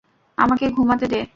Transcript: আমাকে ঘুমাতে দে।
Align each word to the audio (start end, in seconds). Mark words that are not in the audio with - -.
আমাকে 0.37 0.65
ঘুমাতে 0.69 1.05
দে। 1.07 1.21